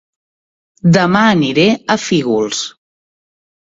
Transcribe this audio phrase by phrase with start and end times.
[1.01, 2.67] Dema aniré a Fígols